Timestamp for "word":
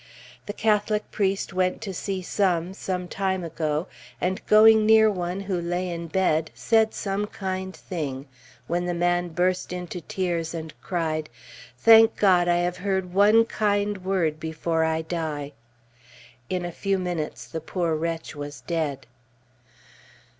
14.03-14.39